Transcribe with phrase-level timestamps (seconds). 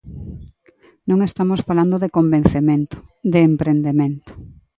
[1.09, 2.97] Non estamos falando de convencemento,
[3.33, 4.31] de emprendemento.